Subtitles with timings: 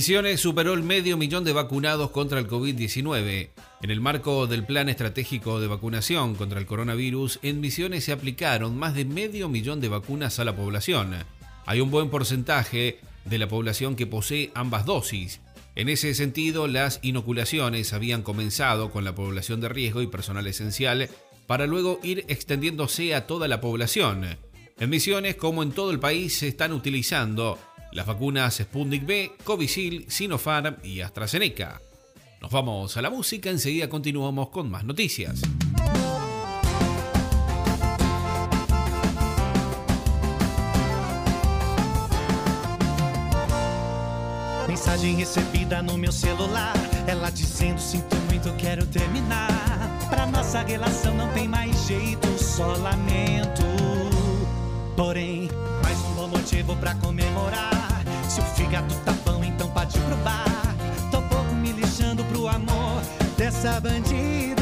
[0.00, 3.50] Misiones superó el medio millón de vacunados contra el COVID-19.
[3.82, 8.78] En el marco del Plan Estratégico de Vacunación contra el coronavirus, en Misiones se aplicaron
[8.78, 11.14] más de medio millón de vacunas a la población.
[11.66, 15.42] Hay un buen porcentaje de la población que posee ambas dosis.
[15.76, 21.10] En ese sentido, las inoculaciones habían comenzado con la población de riesgo y personal esencial
[21.46, 24.38] para luego ir extendiéndose a toda la población.
[24.78, 27.58] En Misiones, como en todo el país, se están utilizando
[27.92, 31.80] las vacunas Sputnik B, Covisil, Sinopharm y AstraZeneca.
[32.40, 35.42] Nos vamos a la música, enseguida continuamos con más noticias.
[44.66, 46.74] Mensagem recebida no meu celular,
[47.06, 49.48] ela dizendo sinto muito, quero terminar.
[50.08, 53.62] Pra nossa relação não tem mais jeito, só lamento.
[54.96, 55.50] Porém,
[55.82, 57.79] mais um bom motivo pra comemorar.
[58.30, 60.44] Se o fígado tá bom, então pode provar.
[61.10, 63.02] Tô pouco me lixando pro amor
[63.36, 64.59] dessa bandida.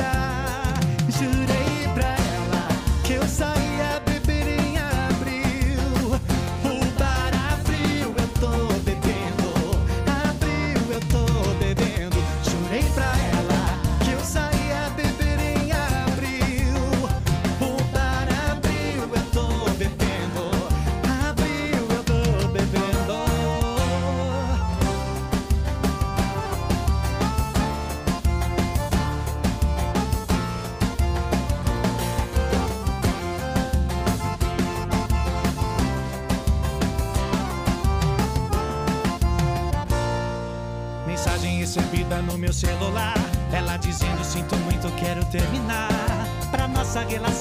[47.09, 47.39] Um.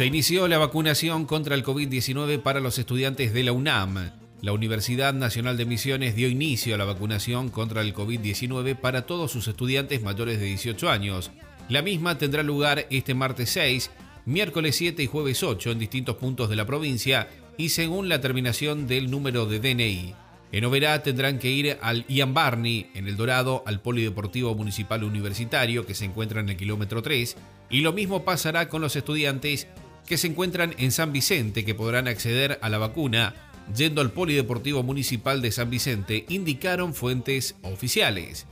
[0.00, 4.12] Se inició la vacunación contra el COVID-19 para los estudiantes de la UNAM.
[4.40, 9.30] La Universidad Nacional de Misiones dio inicio a la vacunación contra el COVID-19 para todos
[9.30, 11.30] sus estudiantes mayores de 18 años.
[11.68, 13.90] La misma tendrá lugar este martes 6,
[14.24, 17.28] miércoles 7 y jueves 8 en distintos puntos de la provincia
[17.58, 20.14] y según la terminación del número de DNI.
[20.52, 25.86] En Oberá tendrán que ir al Ian Barney, en El Dorado, al Polideportivo Municipal Universitario,
[25.86, 27.36] que se encuentra en el kilómetro 3,
[27.70, 29.68] y lo mismo pasará con los estudiantes
[30.06, 33.34] que se encuentran en San Vicente, que podrán acceder a la vacuna
[33.76, 38.46] yendo al Polideportivo Municipal de San Vicente, indicaron fuentes oficiales.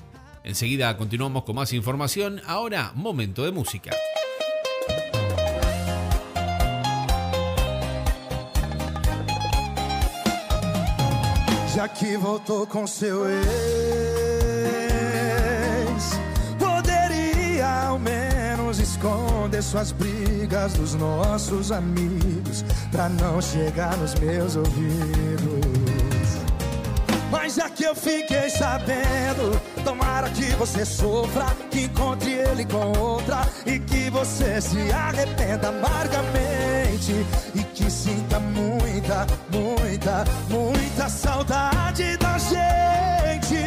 [0.45, 3.91] Enseguida continuamos con más información, ahora momento de música.
[11.79, 13.47] Já que voltou com seu ex,
[16.59, 25.88] poderia ao menos esconder suas brigas dos nossos amigos, pra não chegar nos meus ouvidos.
[27.89, 34.61] Eu fiquei sabendo, tomara que você sofra, que encontre ele com outra e que você
[34.61, 43.65] se arrependa amargamente e que sinta muita, muita, muita saudade da gente.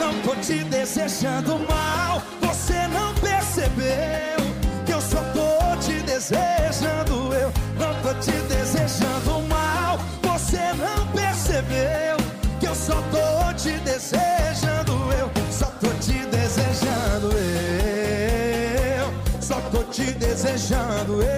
[0.00, 4.38] Não tô te desejando mal, você não percebeu
[4.84, 7.32] que eu só tô te desejando.
[7.32, 11.97] Eu não tô te desejando mal, você não percebeu
[19.48, 21.22] só tô te desejando.
[21.22, 21.28] Eu.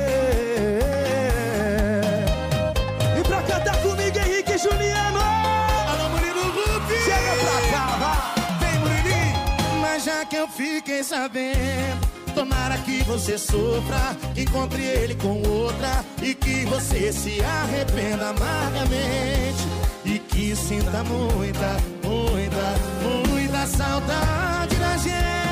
[3.20, 5.20] E pra cantar comigo, Henrique e Juliano.
[5.20, 6.94] Alô, Murilo Rupi.
[7.04, 8.34] Chega pra cá.
[8.58, 9.80] Vem, Murilinho.
[9.80, 12.10] Mas já que eu fiquei sabendo.
[12.34, 19.68] Tomara que você sofra, que encontre ele com outra e que você se arrependa amargamente
[20.04, 25.49] e que sinta muita, muita, muita saudade da gente.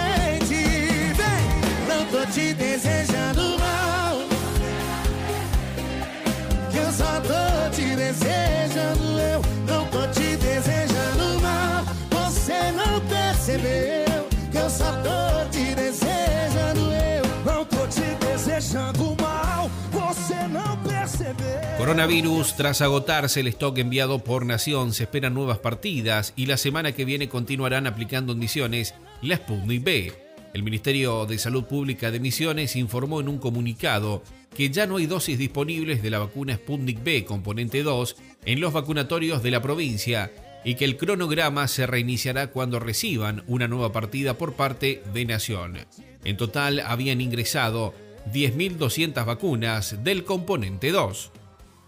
[21.79, 26.93] Coronavirus, tras agotarse el stock enviado por Nación, se esperan nuevas partidas y la semana
[26.93, 30.28] que viene continuarán aplicando en Misiones la Sputnik B.
[30.55, 34.23] El Ministerio de Salud Pública de Misiones informó en un comunicado
[34.57, 38.73] que ya no hay dosis disponibles de la vacuna Sputnik B componente 2 en los
[38.73, 40.33] vacunatorios de la provincia
[40.65, 45.79] y que el cronograma se reiniciará cuando reciban una nueva partida por parte de Nación.
[46.25, 47.95] En total habían ingresado
[48.33, 51.33] 10.200 vacunas del componente 2.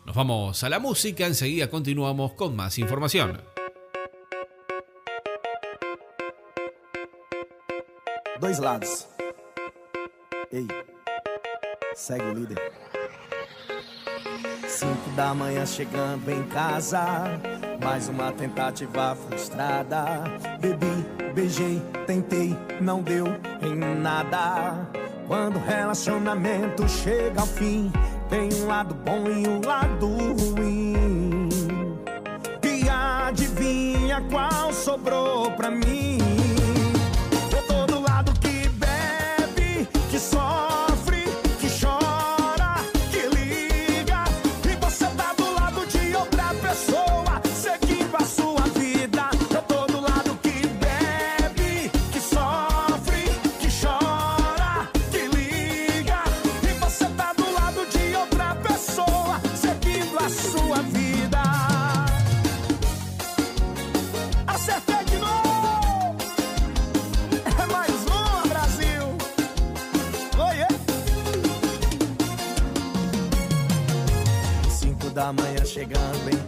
[0.06, 3.49] Nos vamos a la música, enseguida continuamos con más información.
[8.40, 9.06] Dois lados.
[10.50, 10.66] Ei,
[11.94, 12.72] segue o líder.
[14.66, 17.38] Cinco da manhã chegando em casa.
[17.84, 20.24] Mais uma tentativa frustrada.
[20.58, 23.26] Bebi, beijei, tentei, não deu
[23.60, 24.88] em nada.
[25.26, 27.92] Quando o relacionamento chega ao fim,
[28.30, 31.50] tem um lado bom e um lado ruim.
[32.64, 35.99] E adivinha qual sobrou pra mim?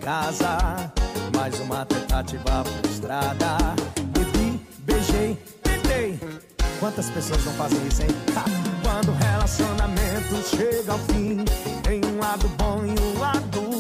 [0.03, 0.93] Casa.
[1.35, 3.57] Mais uma tentativa frustrada.
[4.13, 6.19] Bebi, beijei, tentei.
[6.79, 8.09] Quantas pessoas não fazem isso, hein?
[8.37, 8.45] Ha!
[8.83, 11.45] Quando o relacionamento chega ao fim,
[11.83, 13.72] tem um lado bom e um lado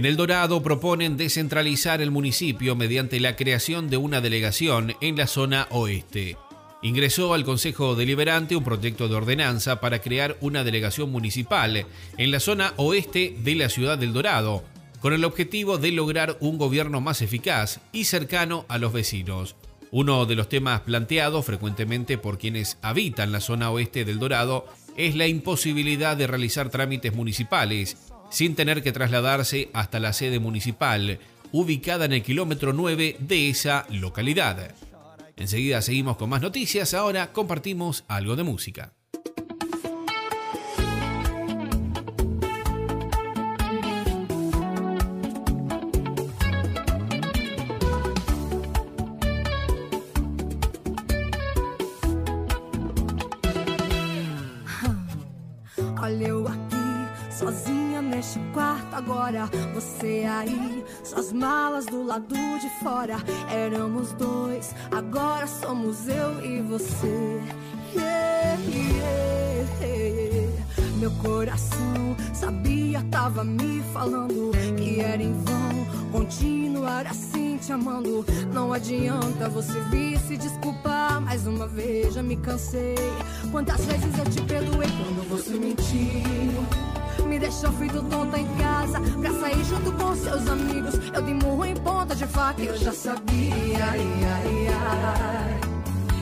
[0.00, 5.26] En El Dorado proponen descentralizar el municipio mediante la creación de una delegación en la
[5.26, 6.38] zona oeste.
[6.80, 11.84] Ingresó al Consejo Deliberante un proyecto de ordenanza para crear una delegación municipal
[12.16, 14.64] en la zona oeste de la ciudad del Dorado,
[15.00, 19.54] con el objetivo de lograr un gobierno más eficaz y cercano a los vecinos.
[19.90, 24.64] Uno de los temas planteados frecuentemente por quienes habitan la zona oeste del Dorado
[24.96, 27.98] es la imposibilidad de realizar trámites municipales
[28.30, 31.18] sin tener que trasladarse hasta la sede municipal,
[31.52, 34.74] ubicada en el kilómetro 9 de esa localidad.
[35.36, 38.92] Enseguida seguimos con más noticias, ahora compartimos algo de música.
[59.30, 59.48] Agora.
[59.74, 63.16] Você aí, suas malas do lado de fora.
[63.50, 67.40] Éramos dois, agora somos eu e você.
[67.94, 70.64] Yeah, yeah, yeah.
[70.96, 78.24] Meu coração sabia, tava me falando que era em vão continuar assim te amando.
[78.52, 81.20] Não adianta você vir se desculpar.
[81.20, 82.96] Mais uma vez já me cansei.
[83.50, 86.89] Quantas vezes eu te perdoei quando você mentiu?
[87.26, 91.64] Me deixou feito tonta em casa Pra sair junto com seus amigos Eu dei murro
[91.64, 94.68] em ponta de faca Eu já sabia ai, ai,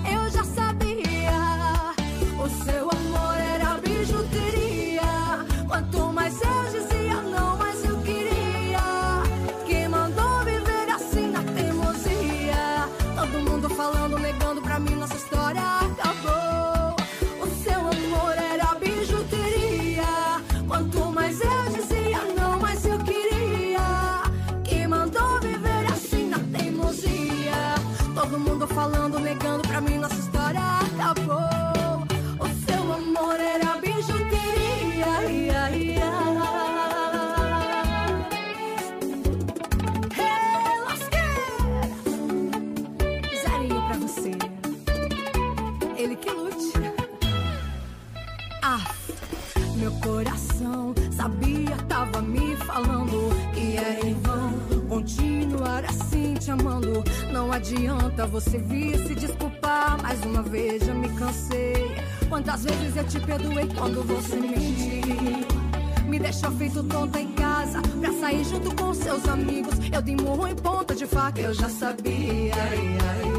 [0.07, 0.14] ai.
[0.14, 1.95] Eu já sabia
[2.42, 2.77] O seu
[57.58, 60.00] adianta você vir se desculpar.
[60.02, 61.96] Mais uma vez já me cansei.
[62.28, 65.46] Quantas vezes eu te perdoei quando você mentiu?
[66.06, 70.46] Me deixou feito tonta em casa Pra sair junto com seus amigos Eu dei morro
[70.46, 73.38] em ponta de faca Eu já sabia ai, ai.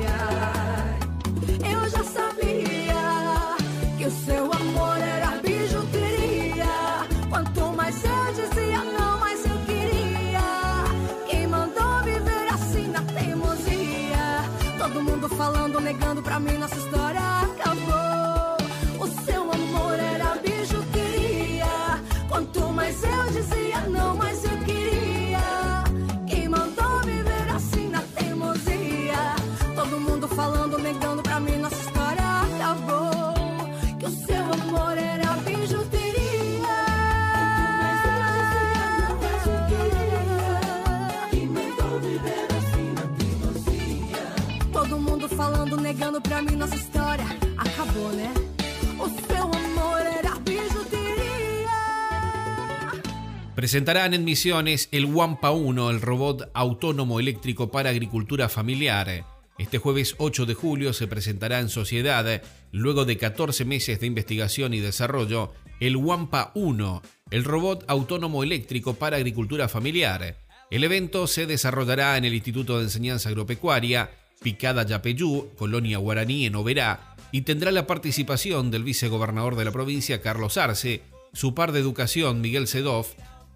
[53.55, 59.25] Presentarán en Misiones el Wampa 1, el robot autónomo eléctrico para agricultura familiar.
[59.57, 64.75] Este jueves 8 de julio se presentará en sociedad, luego de 14 meses de investigación
[64.75, 70.37] y desarrollo, el Wampa 1, el robot autónomo eléctrico para agricultura familiar.
[70.69, 76.55] El evento se desarrollará en el Instituto de Enseñanza Agropecuaria, Picada Yapeyú, Colonia Guaraní, en
[76.55, 81.01] Oberá, y tendrá la participación del vicegobernador de la provincia, Carlos Arce,
[81.33, 83.05] su par de educación, Miguel Sedov,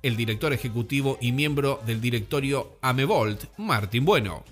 [0.03, 4.43] el director ejecutivo y miembro del directorio Amevolt, Martín Bueno.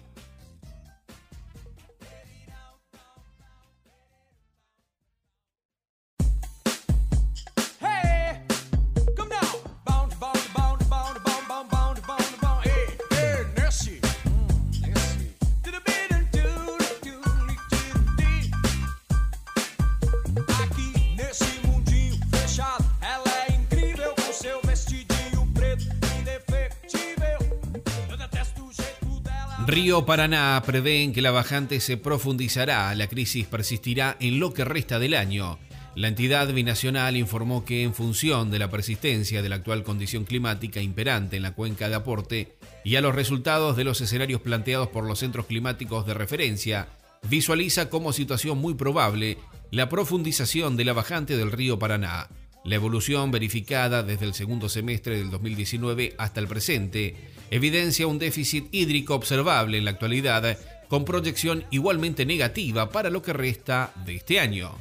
[29.71, 34.99] Río Paraná prevén que la bajante se profundizará, la crisis persistirá en lo que resta
[34.99, 35.59] del año.
[35.95, 40.81] La entidad binacional informó que en función de la persistencia de la actual condición climática
[40.81, 45.05] imperante en la cuenca de aporte y a los resultados de los escenarios planteados por
[45.05, 46.89] los centros climáticos de referencia,
[47.29, 49.37] visualiza como situación muy probable
[49.71, 52.27] la profundización de la bajante del río Paraná.
[52.63, 57.15] La evolución verificada desde el segundo semestre del 2019 hasta el presente
[57.49, 63.33] evidencia un déficit hídrico observable en la actualidad, con proyección igualmente negativa para lo que
[63.33, 64.71] resta de este año.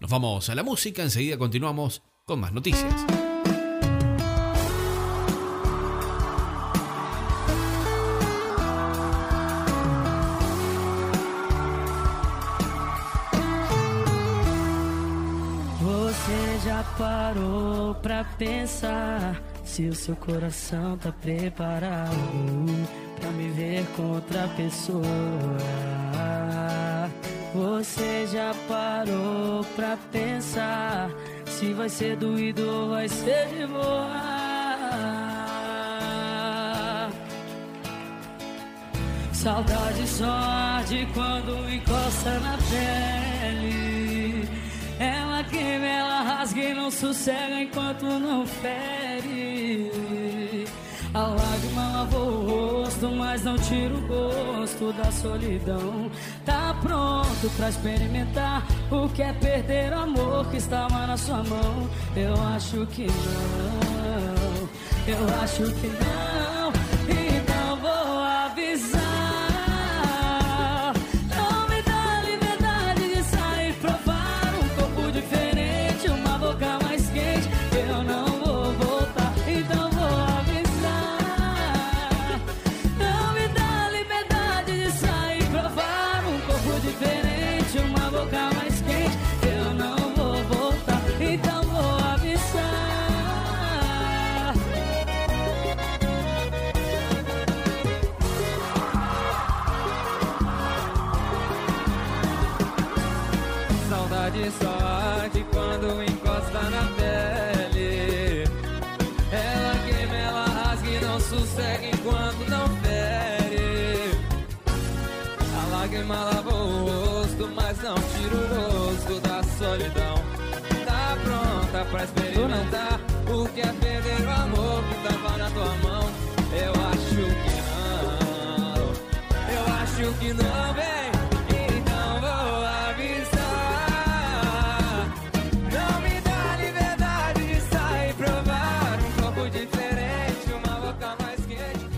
[0.00, 3.23] Nos vamos a la música, enseguida continuamos con más noticias.
[16.98, 22.16] Parou pra pensar se o seu coração tá preparado
[23.20, 25.02] pra me ver com outra pessoa?
[27.54, 31.10] Você já parou pra pensar
[31.46, 34.34] se vai ser doído ou vai ser de boa?
[39.32, 43.93] Saudade só arde quando encosta na pele.
[44.98, 49.90] Ela queima, ela rasga e não sossega enquanto não fere.
[51.12, 56.10] A lágrima lavou o rosto, mas não tira o gosto da solidão.
[56.44, 61.88] Tá pronto pra experimentar o que é perder o amor que estava na sua mão?
[62.16, 64.68] Eu acho que não,
[65.06, 66.23] eu acho que não.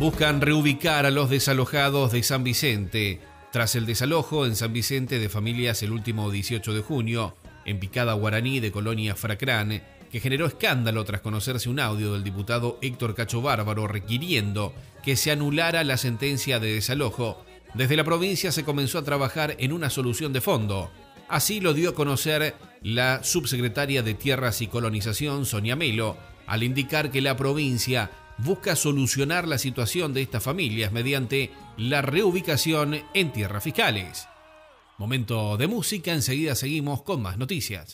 [0.06, 3.18] Buscan reubicar a los desalojados de San Vicente.
[3.50, 7.34] Tras el desalojo en San Vicente de familias el último 18 de junio,
[7.64, 9.82] en Picada Guaraní de Colonia Fracrán,
[10.12, 14.72] que generó escándalo tras conocerse un audio del diputado Héctor Cacho Bárbaro requiriendo
[15.02, 17.44] que se anulara la sentencia de desalojo.
[17.74, 20.88] Desde la provincia se comenzó a trabajar en una solución de fondo.
[21.28, 27.10] Así lo dio a conocer la subsecretaria de Tierras y Colonización, Sonia Melo, al indicar
[27.10, 33.62] que la provincia busca solucionar la situación de estas familias mediante la reubicación en tierras
[33.62, 34.28] fiscales.
[34.98, 37.92] Momento de música, enseguida seguimos con más noticias.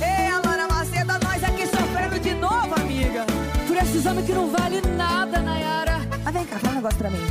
[0.00, 3.26] Ei, Alana Maceda, nós aqui sofrendo de novo, amiga.
[3.66, 6.06] Por esse exame que não vale nada, Nayara.
[6.24, 7.26] Ah, vem cá, fala um negócio pra mim.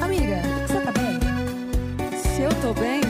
[0.00, 1.18] Amiga, você tá bem?
[2.22, 3.00] Se eu tô bem,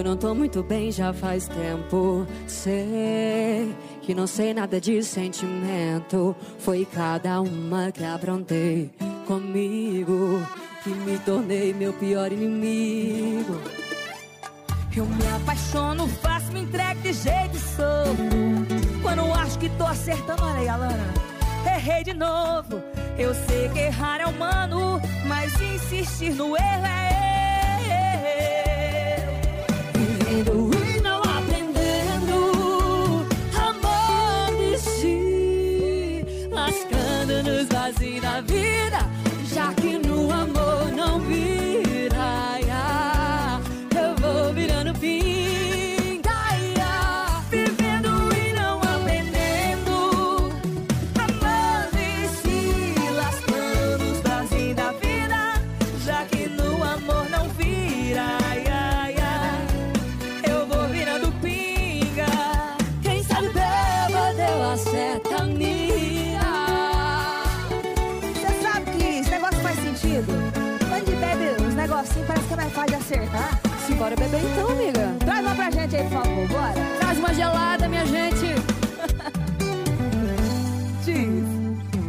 [0.00, 2.26] Eu não tô muito bem já faz tempo.
[2.46, 6.34] Sei que não sei nada de sentimento.
[6.58, 8.90] Foi cada uma que aprontei
[9.26, 10.40] comigo.
[10.82, 13.60] Que me tornei meu pior inimigo.
[14.96, 18.16] Eu me apaixono, faço, me entrego de jeito sou.
[19.02, 21.12] Quando acho que tô acertando, olha aí, Alana.
[21.76, 22.82] Errei de novo.
[23.18, 27.29] Eu sei que errar é humano, mas insistir no erro é
[30.30, 32.36] Vivendo e não aprendendo.
[33.52, 38.69] Amando e se lascando nos vazios da vida.
[73.10, 73.60] De acertar.
[73.86, 75.16] Simbora beber então, amiga.
[75.18, 76.72] Traz uma pra gente aí, por favor, bora.
[76.98, 78.46] Traz uma gelada, minha gente.
[81.04, 81.44] Diz.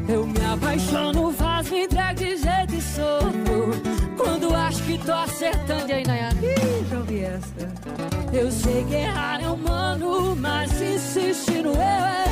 [0.07, 3.71] Eu me apaixono, faço, me entrego de jeito e sofro.
[4.17, 6.35] Quando acho que tô acertando, e aí, Nayara?
[6.35, 7.71] Ih, já ouvi essa.
[8.33, 12.30] Eu sei que errar é humano, mas insistir no eu é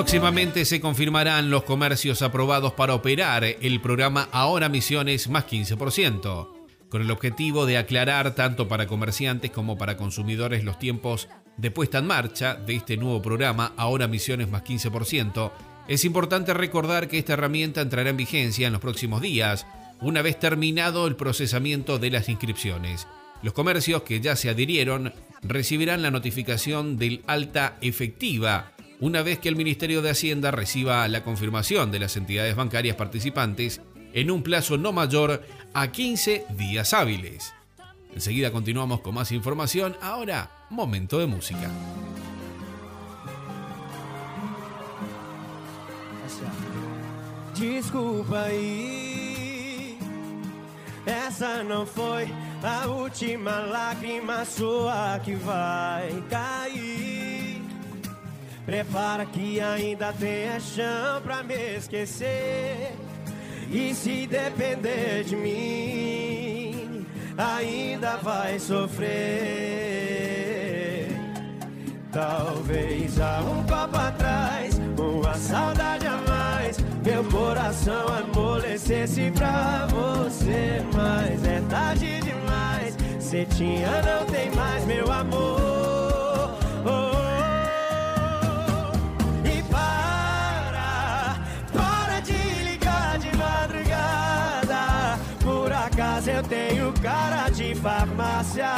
[0.00, 6.48] Próximamente se confirmarán los comercios aprobados para operar el programa Ahora Misiones más 15%,
[6.88, 11.98] con el objetivo de aclarar tanto para comerciantes como para consumidores los tiempos de puesta
[11.98, 15.52] en marcha de este nuevo programa Ahora Misiones más 15%.
[15.86, 19.66] Es importante recordar que esta herramienta entrará en vigencia en los próximos días,
[20.00, 23.06] una vez terminado el procesamiento de las inscripciones.
[23.42, 29.48] Los comercios que ya se adhirieron recibirán la notificación del alta efectiva una vez que
[29.48, 33.80] el Ministerio de Hacienda reciba la confirmación de las entidades bancarias participantes
[34.12, 37.54] en un plazo no mayor a 15 días hábiles.
[38.14, 39.96] Enseguida continuamos con más información.
[40.02, 41.70] Ahora, momento de música.
[52.86, 54.44] Última lágrima.
[58.70, 62.94] Prepara que ainda tem chão pra me esquecer.
[63.68, 67.04] E se depender de mim,
[67.36, 69.08] ainda vai sofrer.
[72.12, 76.78] Talvez há um copo atrás, uma saudade a mais.
[77.04, 82.96] Meu coração amolecesse pra você, mas é tarde demais.
[83.18, 85.69] Cê tinha, não tem mais, meu amor.
[96.50, 98.72] Tenho cara de farmácia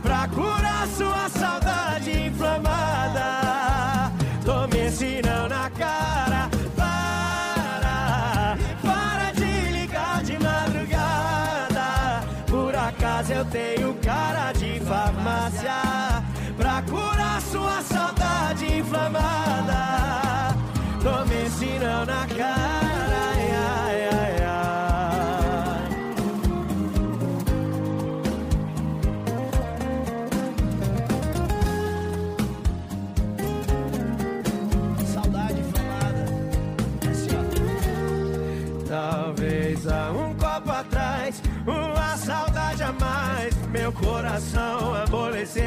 [0.00, 4.12] pra curar sua saudade inflamada.
[4.44, 6.48] Tome esse não na cara.
[6.76, 12.22] Para, para de ligar de madrugada.
[12.46, 16.22] Por acaso eu tenho cara de farmácia
[16.56, 19.51] pra curar sua saudade inflamada.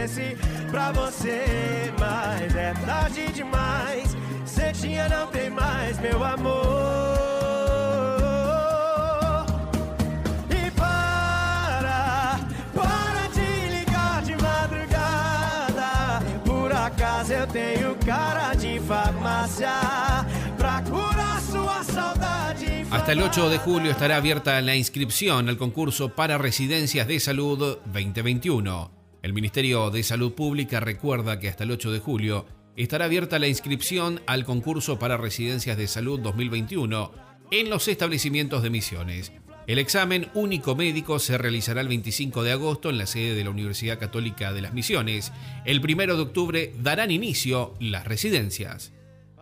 [0.06, 0.38] Amolecesse
[0.70, 4.16] pra você, mas é tarde demais.
[4.46, 6.56] Cê tinha, não tem mais, meu amor.
[10.50, 12.40] E para,
[12.74, 16.22] para de ligar de madrugada.
[16.46, 19.72] Por acaso eu tenho cara de farmácia
[20.58, 22.86] pra curar sua saudade.
[22.92, 27.80] Hasta el 8 de julio estará abierta la inscripción al concurso para Residencias de Salud
[27.86, 29.05] 2021.
[29.26, 33.48] El Ministerio de Salud Pública recuerda que hasta el 8 de julio estará abierta la
[33.48, 37.12] inscripción al concurso para residencias de salud 2021
[37.50, 39.32] en los establecimientos de misiones.
[39.66, 43.50] El examen único médico se realizará el 25 de agosto en la sede de la
[43.50, 45.32] Universidad Católica de las Misiones.
[45.66, 48.94] El 1 de octubre darán inicio las residencias.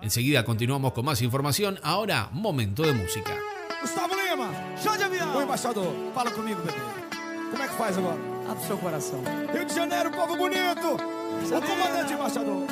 [0.02, 1.78] Enseguida continuamos con más información.
[1.84, 3.38] Ahora, momento de música.
[3.82, 4.50] Gustavo Lima,
[5.04, 5.36] avião.
[5.36, 7.13] Oi, embaixador, fala comigo, bebê.
[7.54, 8.18] Como é que faz agora?
[8.50, 9.22] Abre seu coração.
[9.54, 10.98] Rio de Janeiro, povo bonito.
[10.98, 12.66] O comandante embaixador.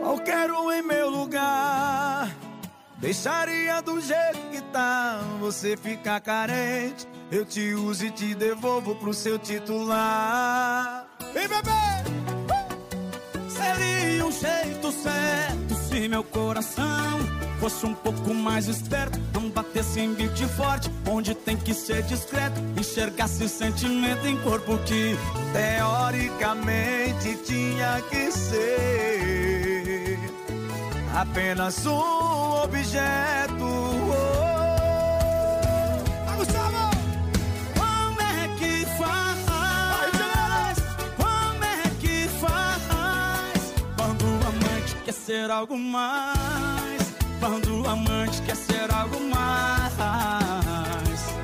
[0.00, 2.34] Qualquer um em meu lugar
[2.96, 5.20] deixaria do jeito que tá.
[5.40, 11.06] Você fica carente, eu te uso e te devolvo pro seu titular.
[11.34, 12.23] Vem, bebê!
[13.64, 17.18] Seria um jeito certo se meu coração
[17.58, 22.60] fosse um pouco mais esperto, não batesse em beat forte, onde tem que ser discreto,
[22.78, 25.16] enxergasse sentimento em corpo que
[25.52, 30.18] teoricamente tinha que ser
[31.14, 34.23] apenas um objeto.
[45.54, 47.14] Algo mais?
[47.38, 50.34] Quando o amante quer ser algo mais?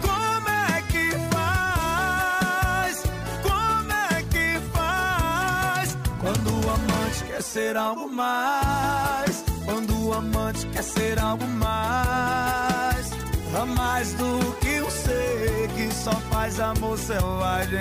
[0.03, 3.03] Como é que faz?
[3.43, 5.97] Como é que faz?
[6.21, 9.45] Quando o amante quer ser algo mais?
[9.65, 13.13] Quando o amante quer ser algo mais?
[13.55, 17.79] A mais do que um ser que só faz amor selvagem.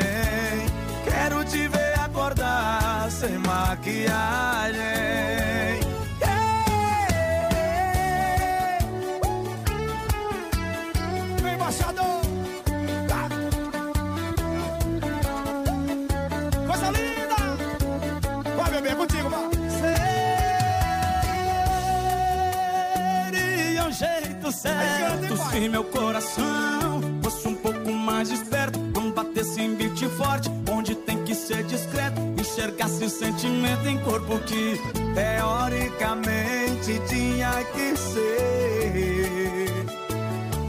[1.05, 5.09] Quero te ver acordar sem maquiagem.
[25.59, 27.01] Se meu coração.
[27.21, 32.19] Fosse um pouco mais esperto, não batesse em beat forte, onde tem que ser discreto,
[32.39, 34.79] enxergasse sentimento em corpo que
[35.13, 39.73] Teoricamente tinha que ser.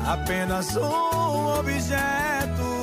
[0.07, 2.80] Apenas um objeto.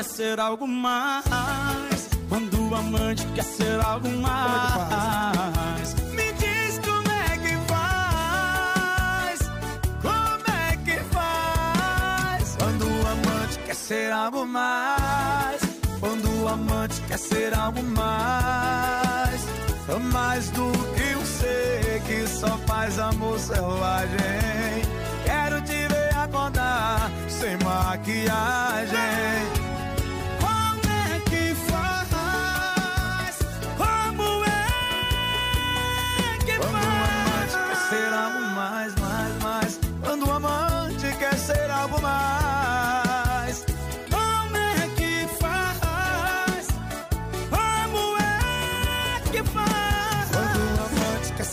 [0.00, 2.08] Quer ser algo mais?
[2.26, 5.94] Quando o amante quer ser algo mais?
[6.14, 9.40] Me diz como é que faz?
[10.00, 12.56] Como é que faz?
[12.56, 15.60] Quando o amante quer ser algo mais?
[16.00, 19.44] Quando o amante quer ser algo mais?
[20.12, 24.80] Mais do que um ser que só faz amor selvagem.
[25.26, 29.69] Quero te ver acordar sem maquiagem.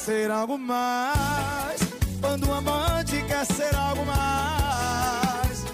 [0.08, 1.82] Ser algo mais.
[2.22, 5.66] Quando o amante quer ser algo mais.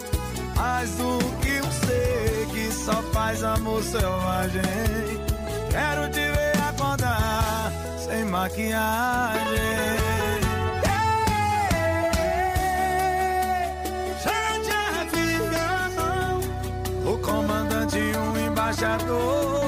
[0.55, 4.61] Mais do que um ser que só faz amor selvagem.
[5.69, 7.71] Quero te ver acordar
[8.03, 9.43] sem maquiagem.
[14.23, 16.41] Já de avião,
[17.05, 19.62] O comandante um embaixador.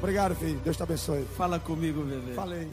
[0.00, 0.60] Obrigado, filho.
[0.64, 1.24] Deus te abençoe.
[1.36, 2.34] Fala comigo, bebê.
[2.34, 2.68] Falei.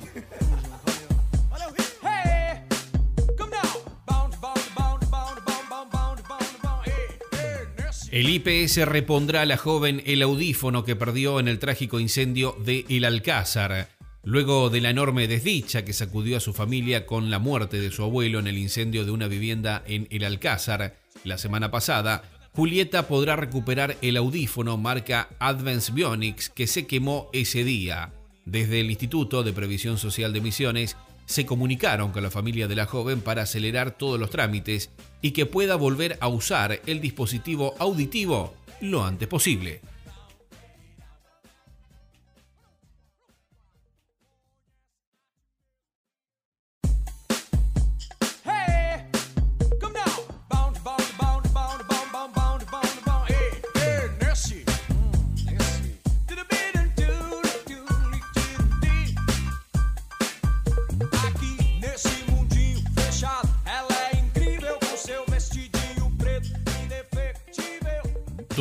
[8.12, 12.86] El IPS repondrá a la joven el audífono que perdió en el trágico incendio de
[12.88, 13.90] El Alcázar.
[14.22, 18.04] Luego de la enorme desdicha que sacudió a su familia con la muerte de su
[18.04, 22.24] abuelo en el incendio de una vivienda en El Alcázar la semana pasada,
[22.56, 28.13] Julieta podrá recuperar el audífono marca Advance Bionics que se quemó ese día.
[28.46, 32.86] Desde el Instituto de Previsión Social de Misiones se comunicaron con la familia de la
[32.86, 38.54] joven para acelerar todos los trámites y que pueda volver a usar el dispositivo auditivo
[38.82, 39.82] lo antes posible.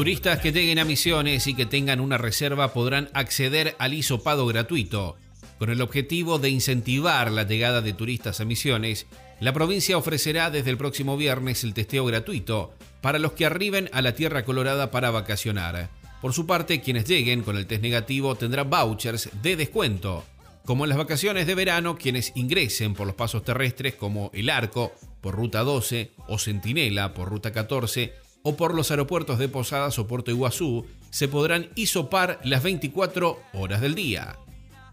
[0.02, 5.16] Turistas que lleguen a Misiones y que tengan una reserva podrán acceder al hisopado gratuito.
[5.60, 9.06] Con el objetivo de incentivar la llegada de turistas a Misiones,
[9.38, 14.02] la provincia ofrecerá desde el próximo viernes el testeo gratuito para los que arriben a
[14.02, 15.88] la Tierra Colorada para vacacionar.
[16.20, 20.24] Por su parte, quienes lleguen con el test negativo tendrán vouchers de descuento.
[20.64, 24.92] Como en las vacaciones de verano, quienes ingresen por los pasos terrestres como El Arco,
[25.20, 30.06] por Ruta 12, o Centinela, por Ruta 14, o por los aeropuertos de Posadas o
[30.06, 34.36] Puerto Iguazú, se podrán hisopar las 24 horas del día.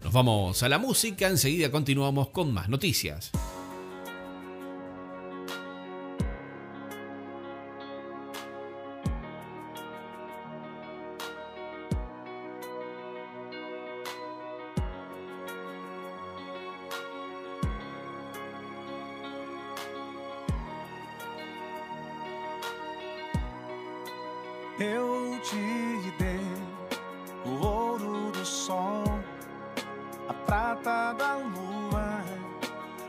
[0.02, 3.30] Nos vamos a la música, enseguida continuamos con más noticias.
[24.80, 26.40] Eu te dei
[27.44, 29.04] o ouro do sol,
[30.26, 32.24] a prata da lua.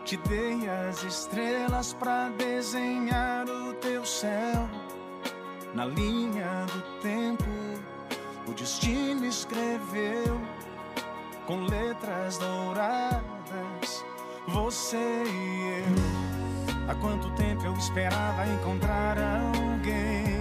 [0.03, 4.69] Te dei as estrelas para desenhar o teu céu.
[5.73, 7.45] Na linha do tempo,
[8.45, 10.41] o destino escreveu
[11.47, 14.03] com letras douradas.
[14.49, 16.89] Você e eu.
[16.89, 20.40] Há quanto tempo eu esperava encontrar alguém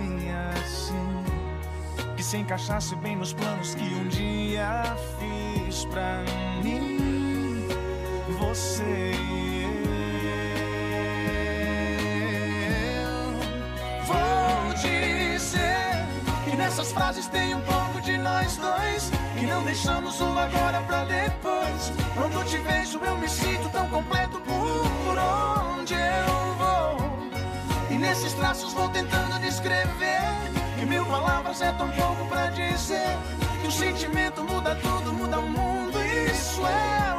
[2.31, 4.85] se encaixasse bem nos planos que um dia
[5.19, 6.23] fiz pra
[6.63, 7.67] mim.
[8.39, 9.15] Você
[13.03, 13.33] eu.
[14.07, 16.07] Vou dizer
[16.45, 19.11] que nessas frases tem um pouco de nós dois.
[19.37, 21.93] Que não deixamos o agora pra depois.
[22.15, 27.29] Quando te vejo, eu me sinto tão completo por onde eu vou.
[27.91, 30.40] E nesses traços vou tentando descrever
[31.11, 33.19] palavras é tão pouco pra dizer.
[33.61, 37.10] Que o sentimento muda tudo, muda o mundo Isso é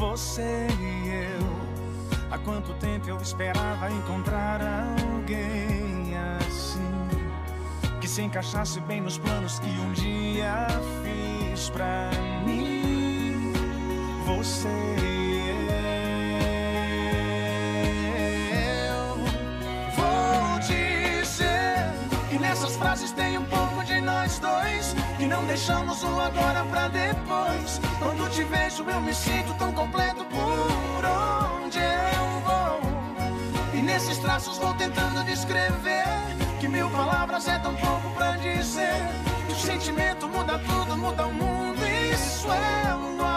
[0.00, 2.20] você e eu.
[2.30, 6.80] Há quanto tempo eu esperava encontrar alguém assim
[8.00, 10.66] que se encaixasse bem nos planos que um dia
[11.02, 12.10] fiz pra
[12.46, 13.52] mim.
[14.24, 14.68] Você
[15.02, 15.29] e
[25.20, 27.78] Que não deixamos o agora pra depois.
[27.98, 32.80] Quando te vejo, eu me sinto tão completo por onde eu vou.
[33.74, 36.06] E nesses traços vou tentando descrever.
[36.58, 38.96] Que mil palavras é tão pouco pra dizer.
[39.46, 41.80] Que o sentimento muda tudo, muda o mundo.
[42.14, 43.29] Isso é o amor.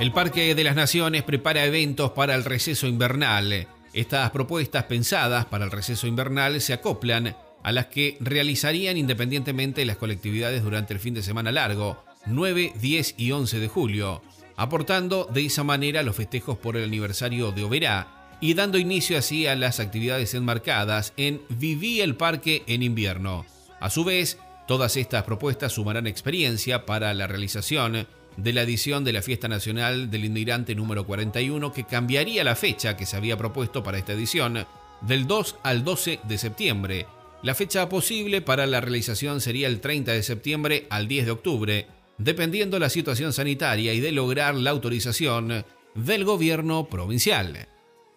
[0.00, 3.66] El Parque de las Naciones prepara eventos para el receso invernal.
[3.92, 9.98] Estas propuestas pensadas para el receso invernal se acoplan a las que realizarían independientemente las
[9.98, 14.22] colectividades durante el fin de semana largo, 9, 10 y 11 de julio,
[14.56, 19.46] aportando de esa manera los festejos por el aniversario de Oberá y dando inicio así
[19.46, 23.44] a las actividades enmarcadas en Viví el Parque en invierno.
[23.80, 29.12] A su vez, todas estas propuestas sumarán experiencia para la realización de la edición de
[29.12, 33.82] la Fiesta Nacional del Inmigrante número 41 que cambiaría la fecha que se había propuesto
[33.82, 34.66] para esta edición
[35.02, 37.06] del 2 al 12 de septiembre.
[37.42, 41.86] La fecha posible para la realización sería el 30 de septiembre al 10 de octubre,
[42.18, 47.66] dependiendo la situación sanitaria y de lograr la autorización del gobierno provincial.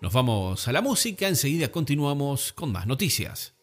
[0.04, 3.54] Nos vamos a la música, enseguida continuamos con más noticias.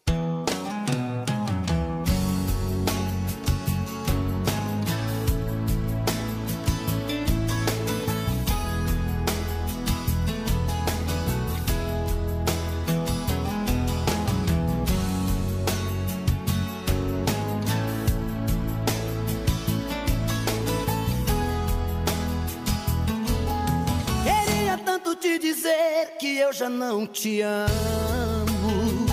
[26.61, 29.07] Já não te amo.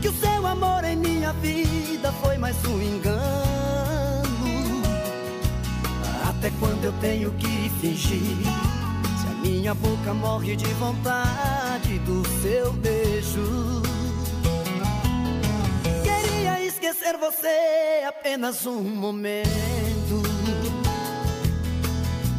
[0.00, 3.18] Que o seu amor em minha vida foi mais um engano.
[7.80, 8.20] fingir.
[9.20, 13.82] Se a minha boca morre de vontade do seu beijo.
[16.04, 20.22] Queria esquecer você apenas um momento.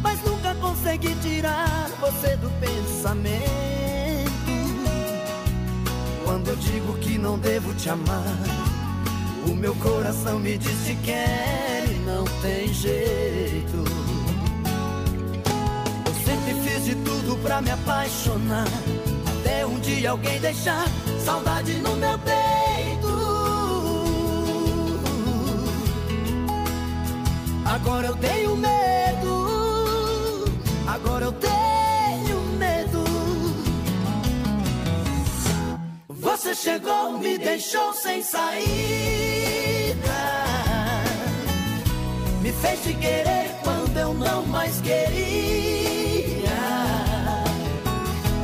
[0.02, 3.40] Mas nunca consegui tirar você do pensamento.
[6.24, 8.38] Quando eu digo que não devo te amar,
[9.46, 13.84] o meu coração me diz que quer e não tem jeito.
[16.06, 18.66] Eu sempre fiz de tudo pra me apaixonar.
[19.40, 20.86] Até um dia alguém deixar
[21.22, 23.10] saudade no meu peito.
[27.66, 30.44] Agora eu tenho medo.
[30.86, 31.59] Agora eu tenho
[36.40, 38.64] Você chegou, me deixou sem saída.
[42.40, 46.48] Me fez te querer quando eu não mais queria.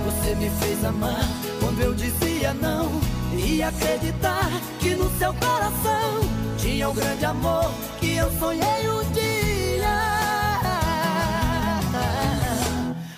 [0.05, 1.27] Você me fez amar
[1.59, 3.01] quando eu dizia não.
[3.35, 6.21] E acreditar que no seu coração
[6.59, 9.97] tinha um grande amor que eu sonhei um dia.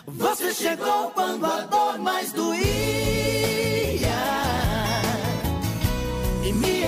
[0.07, 2.78] Você chegou quando a dor mais doía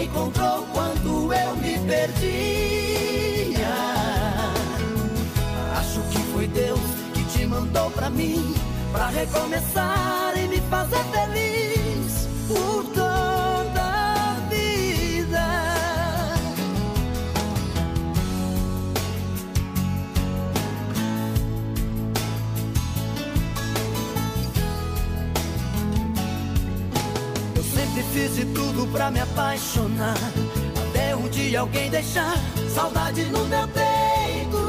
[0.05, 3.69] encontrou quando eu me perdia.
[5.79, 6.81] Acho que foi Deus
[7.15, 8.55] que te mandou pra mim,
[8.93, 11.80] pra recomeçar e me fazer feliz
[28.13, 30.17] fiz de tudo pra me apaixonar.
[30.89, 32.37] Até um dia alguém deixar
[32.75, 34.61] saudade no meu peito.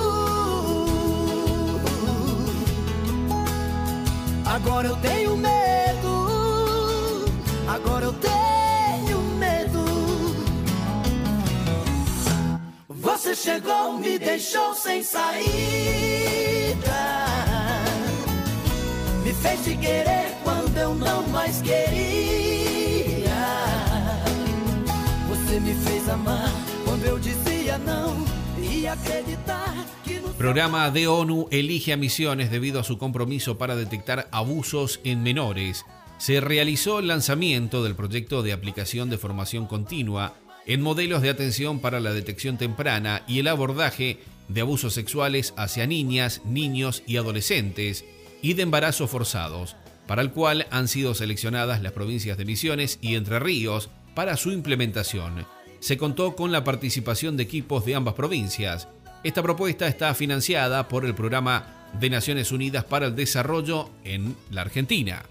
[4.45, 7.25] Agora eu tenho medo.
[7.67, 9.85] Agora eu tenho medo.
[12.89, 15.41] Você chegou, me deixou sem saída.
[19.23, 22.40] Me fez te querer quando eu não mais queria.
[25.63, 26.49] Me fez amar
[28.61, 29.73] e acreditar
[30.37, 35.85] Programa de ONU elige a Misiones debido a su compromiso para detectar abusos en menores.
[36.17, 40.33] Se realizó el lanzamiento del proyecto de aplicación de formación continua
[40.65, 45.85] en modelos de atención para la detección temprana y el abordaje de abusos sexuales hacia
[45.85, 48.03] niñas, niños y adolescentes
[48.41, 49.75] y de embarazos forzados,
[50.07, 54.51] para el cual han sido seleccionadas las provincias de Misiones y Entre Ríos para su
[54.51, 55.45] implementación.
[55.79, 58.87] Se contó con la participación de equipos de ambas provincias.
[59.23, 64.61] Esta propuesta está financiada por el Programa de Naciones Unidas para el Desarrollo en la
[64.61, 65.23] Argentina.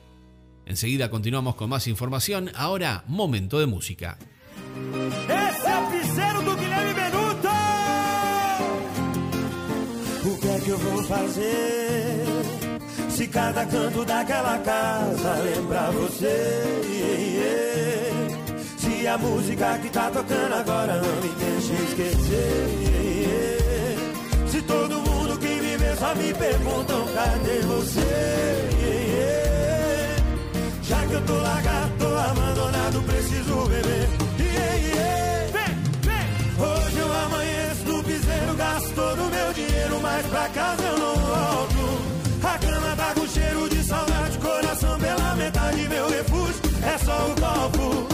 [0.66, 4.18] Enseguida continuamos con más información, ahora momento de música.
[19.01, 23.17] Se a música que tá tocando agora não me deixa esquecer.
[24.46, 28.69] Se todo mundo que me vê só me perguntam cadê você?
[30.83, 34.07] Já que eu tô largado, tô abandonado, preciso beber.
[36.59, 41.15] Hoje eu amanheço no piseiro, gasto todo o meu dinheiro, mas pra casa eu não
[41.15, 42.03] volto.
[42.42, 47.35] A cama tá com cheiro de saudade, coração pela metade, meu refúgio é só o
[47.40, 48.10] copo.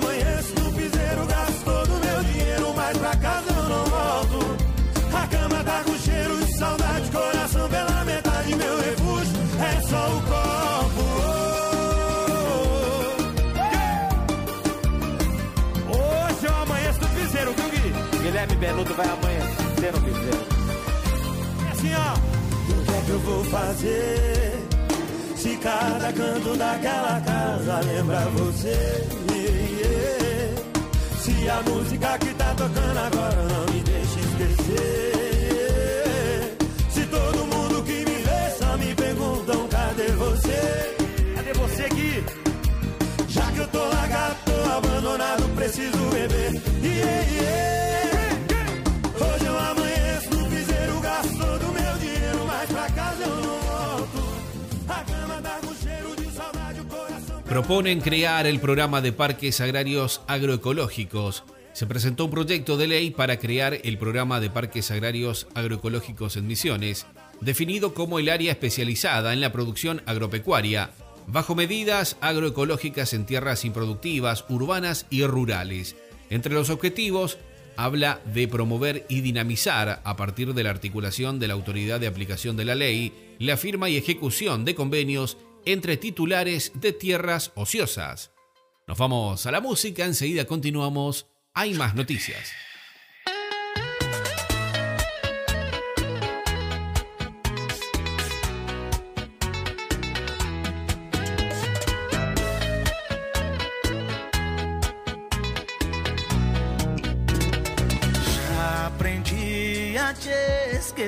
[0.00, 4.56] Amanheço no piseiro, gasto todo meu dinheiro, mas pra casa eu não volto.
[5.12, 10.22] A cama tá com cheiro de saudade, coração pela metade, meu refúgio é só o
[10.22, 11.04] copo.
[15.92, 17.92] Hoje eu amanheço no piseiro, viu, Gui?
[18.22, 20.46] Guilherme Benuto vai amanhecer no piseiro.
[21.66, 22.14] É assim, ó.
[22.70, 24.68] O que é que eu vou fazer?
[25.36, 29.29] Se cada canto daquela casa lembra você.
[31.30, 35.76] Se a música que tá tocando agora não me deixa esquecer.
[36.90, 40.96] Se todo mundo que me vê só me perguntam cadê você?
[41.36, 42.24] Cadê você, Gui?
[43.28, 46.59] Já que eu tô largado, tô abandonado, preciso beber.
[57.60, 61.44] Proponen crear el programa de parques agrarios agroecológicos.
[61.74, 66.46] Se presentó un proyecto de ley para crear el programa de parques agrarios agroecológicos en
[66.46, 67.06] Misiones.
[67.42, 70.92] definido como el área especializada en la producción agropecuaria,
[71.26, 75.96] bajo medidas agroecológicas en tierras improductivas, urbanas y rurales.
[76.30, 77.36] Entre los objetivos,
[77.76, 82.56] habla de promover y dinamizar, a partir de la articulación de la autoridad de aplicación
[82.56, 88.32] de la ley, la firma y ejecución de convenios entre titulares de tierras ociosas.
[88.86, 92.52] Nos vamos a la música, enseguida continuamos, hay más noticias.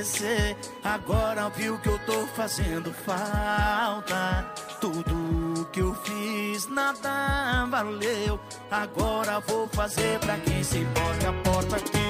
[0.03, 0.57] Esquecer.
[0.83, 4.45] Agora viu que eu tô fazendo falta.
[4.81, 8.39] Tudo que eu fiz, nada valeu.
[8.71, 11.29] Agora vou fazer pra quem se importa.
[11.29, 12.02] A porta que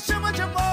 [0.00, 0.67] chama de amor.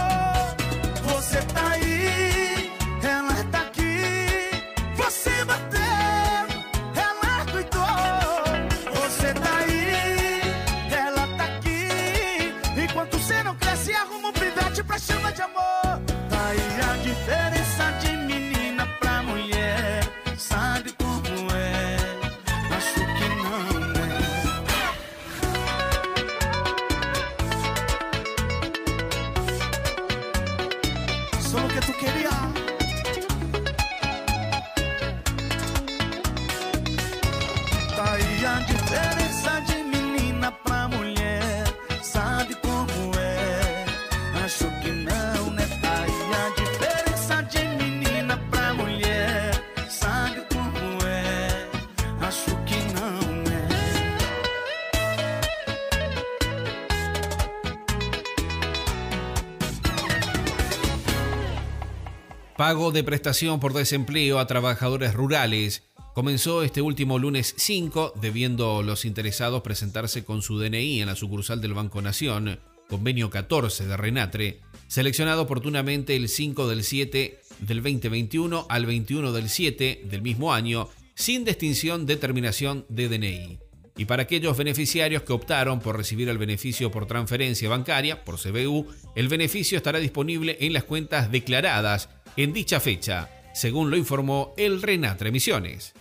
[62.66, 65.84] Pago de prestación por desempleo a trabajadores rurales
[66.16, 71.62] comenzó este último lunes 5, debiendo los interesados presentarse con su DNI en la sucursal
[71.62, 72.60] del Banco Nación,
[72.90, 79.48] convenio 14 de Renatre, seleccionado oportunamente el 5 del 7 del 2021 al 21 del
[79.48, 83.60] 7 del mismo año, sin distinción de terminación de DNI.
[83.96, 88.88] Y para aquellos beneficiarios que optaron por recibir el beneficio por transferencia bancaria, por CBU,
[89.16, 94.82] el beneficio estará disponible en las cuentas declaradas en dicha fecha, según lo informó el
[94.82, 95.94] Renatre Misiones.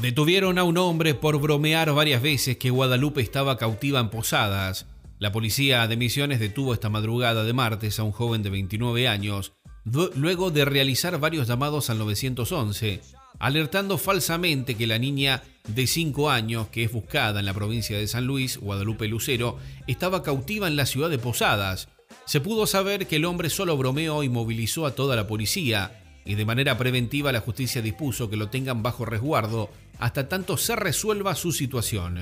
[0.00, 4.86] Detuvieron a un hombre por bromear varias veces que Guadalupe estaba cautiva en Posadas.
[5.18, 9.52] La policía de Misiones detuvo esta madrugada de martes a un joven de 29 años,
[9.84, 13.02] luego de realizar varios llamados al 911,
[13.40, 18.06] alertando falsamente que la niña de 5 años, que es buscada en la provincia de
[18.06, 21.88] San Luis, Guadalupe Lucero, estaba cautiva en la ciudad de Posadas.
[22.26, 26.34] Se pudo saber que el hombre solo bromeó y movilizó a toda la policía, y
[26.34, 31.34] de manera preventiva la justicia dispuso que lo tengan bajo resguardo hasta tanto se resuelva
[31.34, 32.18] su situación.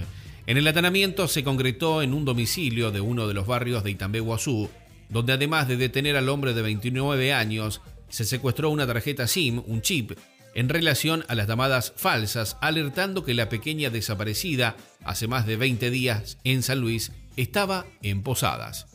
[0.47, 4.21] En el atanamiento se concretó en un domicilio de uno de los barrios de Itambé
[4.21, 4.71] Guazú,
[5.09, 9.83] donde además de detener al hombre de 29 años, se secuestró una tarjeta SIM, un
[9.83, 10.12] chip,
[10.59, 15.89] en relación a las llamadas falsas, alertando que la pequeña desaparecida hace más de 20
[15.93, 18.89] días en San Luis estaba en Posadas.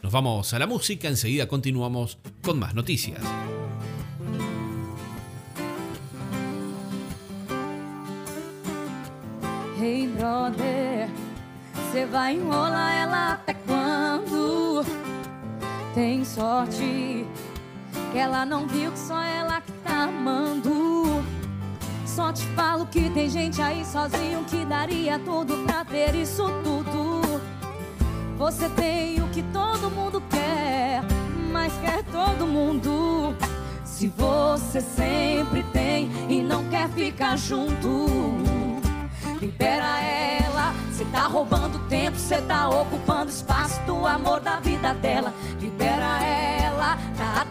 [0.00, 3.20] Nos vamos a la música, enseguida continuamos con más noticias.
[9.80, 11.08] Hey brother,
[18.14, 21.22] ela não viu que só ela que tá amando.
[22.06, 27.40] Só te falo que tem gente aí sozinho que daria tudo pra ter isso tudo.
[28.36, 31.02] Você tem o que todo mundo quer,
[31.52, 33.34] mas quer todo mundo.
[33.84, 38.06] Se você sempre tem e não quer ficar junto.
[39.40, 45.32] Libera ela, cê tá roubando tempo, cê tá ocupando espaço do amor da vida dela.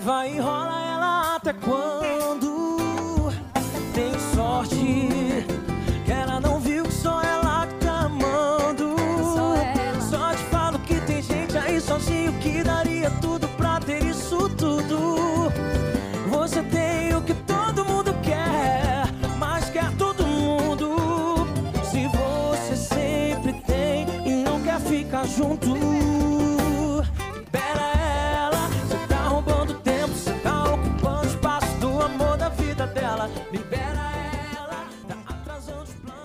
[0.00, 3.30] vai enrolar ela até quando?
[3.94, 5.46] Tem sorte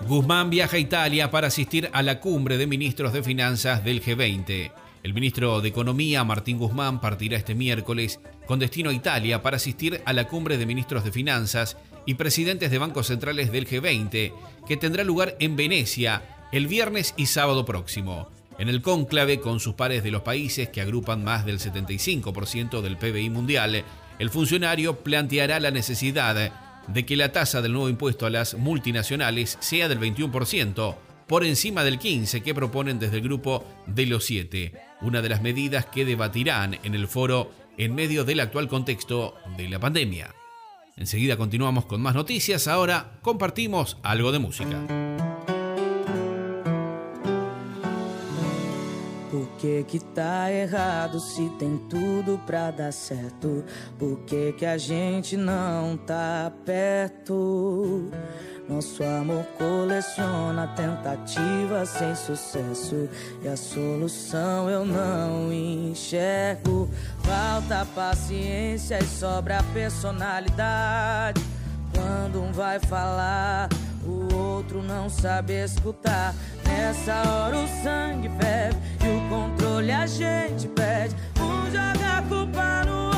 [0.06, 4.70] Guzmán viaja a Italia para asistir a la cumbre de ministros de finanzas del G20.
[5.02, 10.00] El ministro de Economía, Martín Guzmán, partirá este miércoles con destino a Italia para asistir
[10.04, 11.76] a la cumbre de ministros de finanzas
[12.06, 14.32] y presidentes de bancos centrales del G20,
[14.66, 18.28] que tendrá lugar en Venecia el viernes y sábado próximo.
[18.58, 22.96] En el cónclave con sus pares de los países que agrupan más del 75% del
[22.96, 23.84] PBI mundial,
[24.20, 26.52] el funcionario planteará la necesidad
[26.88, 31.84] de que la tasa del nuevo impuesto a las multinacionales sea del 21%, por encima
[31.84, 36.04] del 15% que proponen desde el grupo de los siete, una de las medidas que
[36.04, 40.34] debatirán en el foro en medio del actual contexto de la pandemia.
[40.96, 45.55] Enseguida continuamos con más noticias, ahora compartimos algo de música.
[49.66, 53.64] Que que tá errado se tem tudo pra dar certo?
[53.98, 58.08] Por que que a gente não tá perto?
[58.68, 63.08] Nosso amor coleciona tentativas sem sucesso
[63.40, 66.88] E a solução eu não enxergo
[67.20, 71.40] Falta paciência e sobra personalidade
[71.94, 73.68] Quando um vai falar,
[74.36, 76.34] outro não sabe escutar.
[76.64, 82.84] Nessa hora o sangue ferve e o controle a gente perde Um joga a culpa
[82.84, 83.15] no outro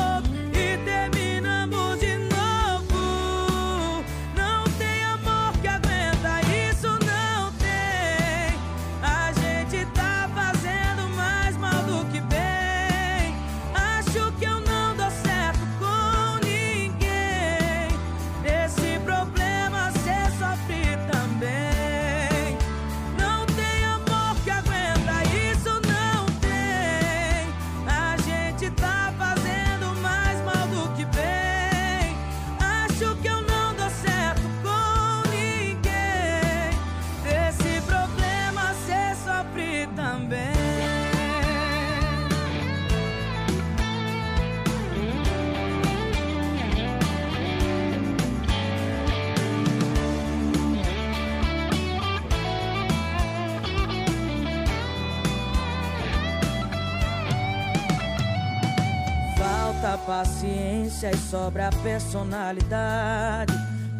[60.99, 63.53] paciência e sobra personalidade.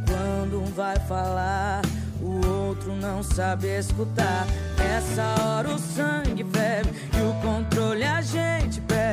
[0.06, 1.82] Quando um vai falar,
[2.22, 4.46] o outro não sabe escutar.
[4.78, 9.09] Nessa hora o sangue ferve e o controle a gente perde.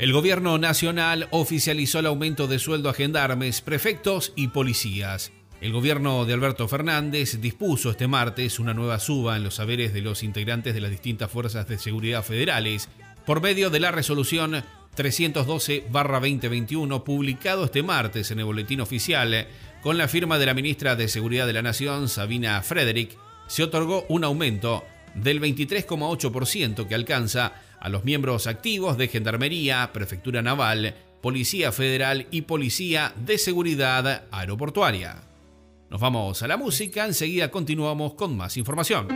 [0.00, 5.30] El gobierno nacional oficializó el aumento de sueldo a gendarmes, prefectos y policías.
[5.60, 10.00] El gobierno de Alberto Fernández dispuso este martes una nueva suba en los saberes de
[10.00, 12.88] los integrantes de las distintas fuerzas de seguridad federales
[13.26, 14.64] por medio de la resolución
[14.96, 19.48] 312-2021 publicado este martes en el boletín oficial
[19.82, 24.06] con la firma de la ministra de Seguridad de la Nación, Sabina Frederick, se otorgó
[24.08, 24.82] un aumento
[25.14, 32.42] del 23,8% que alcanza a los miembros activos de Gendarmería, Prefectura Naval, Policía Federal y
[32.42, 35.16] Policía de Seguridad Aeroportuaria.
[35.88, 39.08] Nos vamos a la música, enseguida continuamos con más información.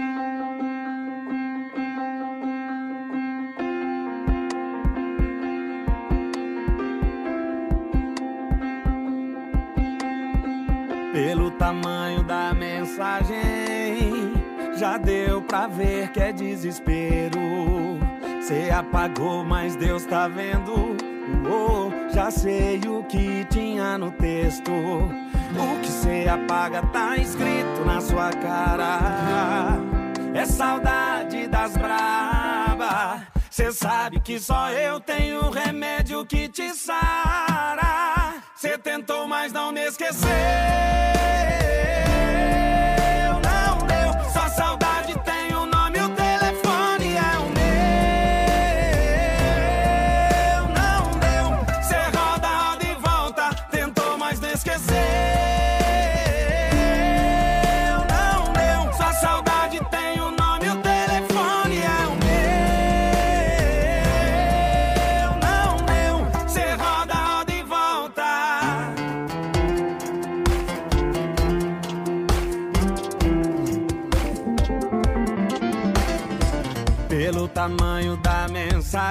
[11.13, 14.33] Pelo tamanho da mensagem,
[14.77, 18.04] já deu pra ver que é desespero.
[18.47, 20.95] Cê apagou, mas Deus tá vendo.
[22.13, 24.71] Já sei o que tinha no texto.
[24.71, 29.79] O que cê apaga tá escrito na sua cara.
[30.35, 33.23] É saudade das braba.
[33.49, 38.35] Cê sabe que só eu tenho remédio que te sara.
[38.55, 40.29] Cê tentou, mas não me esqueceu.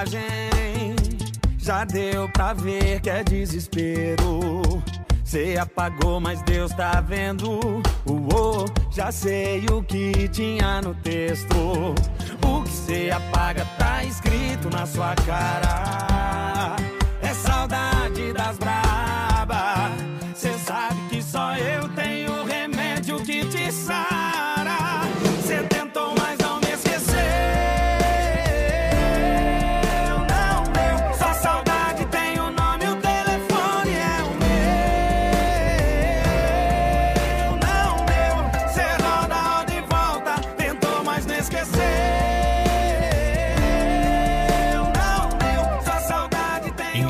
[0.04, 0.96] Mensagem,
[1.58, 4.62] já deu pra ver que é desespero.
[5.24, 7.82] Cê apagou, mas Deus tá vendo.
[8.06, 11.94] Uou, já sei o que tinha no texto.
[12.46, 16.13] O que cê apaga tá escrito na sua cara.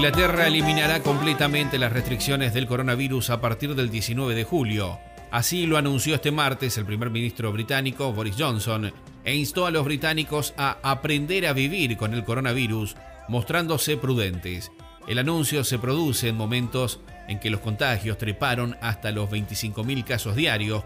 [0.04, 4.98] Inglaterra eliminará completamente las restricciones del coronavirus a partir del 19 de julio.
[5.30, 8.92] Así lo anunció este martes el primer ministro británico Boris Johnson
[9.24, 12.96] e instó a los británicos a aprender a vivir con el coronavirus,
[13.28, 14.70] mostrándose prudentes.
[15.08, 20.36] El anuncio se produce en momentos en que los contagios treparon hasta los 25.000 casos
[20.36, 20.84] diarios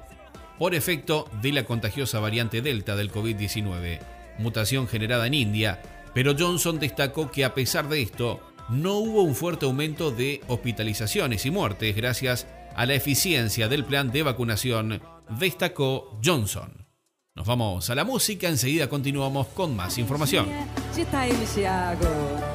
[0.61, 3.99] por efecto de la contagiosa variante Delta del COVID-19,
[4.39, 5.83] mutación generada en India,
[6.14, 11.47] pero Johnson destacó que a pesar de esto, no hubo un fuerte aumento de hospitalizaciones
[11.47, 15.01] y muertes gracias a la eficiencia del plan de vacunación,
[15.39, 16.87] destacó Johnson.
[17.35, 20.47] Nos vamos a la música, enseguida continuamos con más información.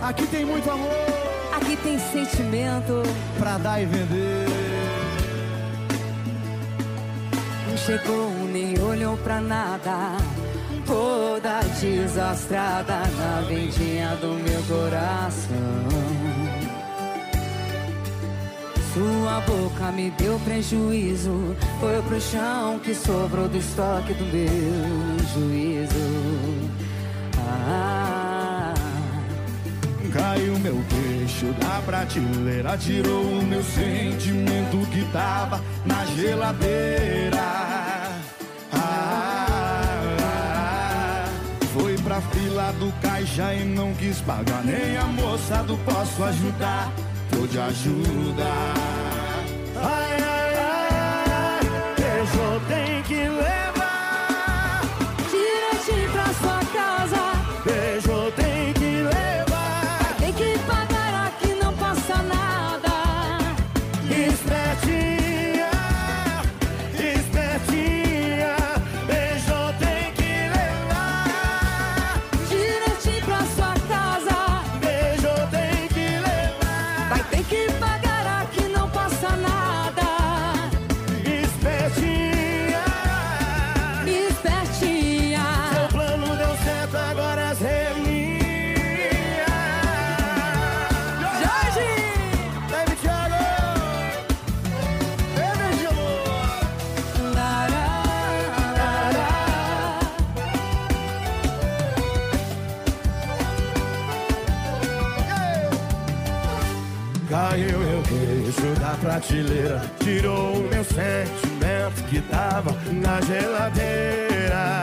[0.02, 0.90] Aqui tem muito amor
[1.56, 3.04] Aqui tem sentimento.
[3.40, 4.48] pra dar e vender.
[7.70, 10.18] Não chegou nem olhou pra nada.
[10.86, 16.04] Toda desastrada na vendinha do meu coração.
[18.94, 21.56] Sua boca me deu prejuízo.
[21.80, 26.70] Foi pro chão que sobrou do estoque do meu juízo.
[27.40, 28.74] Ah.
[30.14, 38.03] Caiu meu queixo da prateleira, tirou o meu sentimento que tava na geladeira.
[42.14, 46.92] Pra fila do caixa e não quis pagar, nem a moça do posso ajudar,
[47.32, 47.58] tô de
[109.04, 114.80] prateleira, tirou o meu sentimento que tava na geladeira.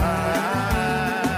[0.00, 1.28] Ah,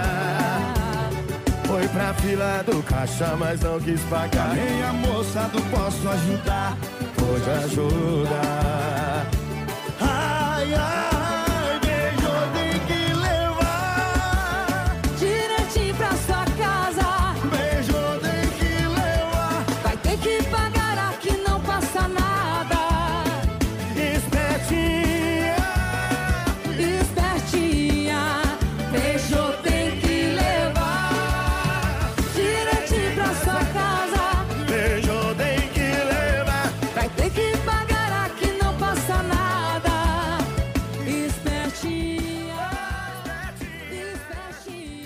[1.66, 4.54] foi pra fila do caixa, mas não quis pagar.
[4.54, 6.78] Nem a moça do posso ajudar,
[7.16, 9.26] pode ajudar.
[10.00, 11.03] Ai, ai.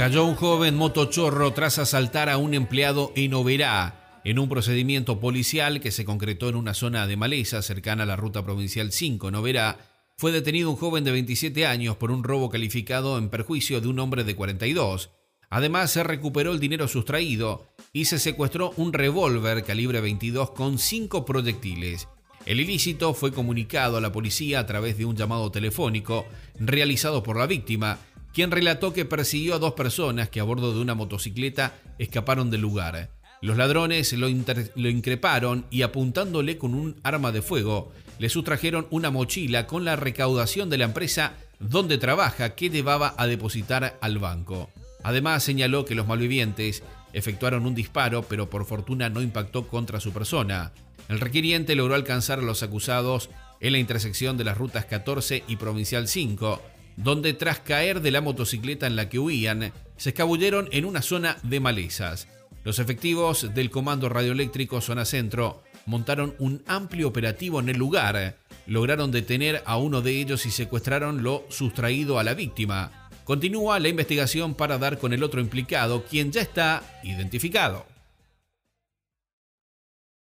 [0.09, 5.83] Cayó un joven motochorro tras asaltar a un empleado en Oberá, en un procedimiento policial
[5.83, 9.77] que se concretó en una zona de maleza cercana a la ruta provincial 5 en.
[10.17, 13.99] Fue detenido un joven de 27 años por un robo calificado en perjuicio de un
[13.99, 15.11] hombre de 42.
[15.51, 21.27] Además, se recuperó el dinero sustraído y se secuestró un revólver calibre 22 con 5
[21.27, 22.09] proyectiles.
[22.47, 26.25] El ilícito fue comunicado a la policía a través de un llamado telefónico
[26.59, 27.99] realizado por la víctima,
[28.39, 32.61] quien relató que persiguió a dos personas que a bordo de una motocicleta escaparon del
[32.61, 33.11] lugar.
[33.43, 39.67] Los ladrones lo, increparon y apuntándole con un arma de fuego, le sustrajeron una mochila
[39.67, 44.71] con la recaudación de la empresa donde trabaja que llevaba a depositar al banco.
[45.03, 50.13] Además señaló que los malvivientes efectuaron un disparo, pero por fortuna no impactó contra su
[50.13, 50.71] persona.
[51.09, 55.57] El requiriente logró alcanzar a los acusados en la intersección de las rutas 14 y
[55.57, 56.63] Provincial 5,
[56.99, 61.37] donde tras caer de la motocicleta en la que huían, se escabulleron en una zona
[61.45, 62.27] de malezas.
[62.65, 68.37] Los efectivos del Comando Radioeléctrico Zona Centro montaron un amplio operativo en el lugar,
[68.67, 73.09] lograron detener a uno de ellos y secuestraron lo sustraído a la víctima.
[73.23, 77.87] Continúa la investigación para dar con el otro implicado, quien ya está identificado.